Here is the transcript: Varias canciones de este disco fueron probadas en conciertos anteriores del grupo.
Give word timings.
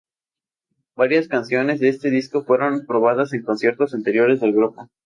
Varias 0.97 1.27
canciones 1.27 1.79
de 1.79 1.89
este 1.89 2.09
disco 2.09 2.43
fueron 2.43 2.87
probadas 2.87 3.33
en 3.33 3.43
conciertos 3.43 3.93
anteriores 3.93 4.41
del 4.41 4.51
grupo. 4.53 4.87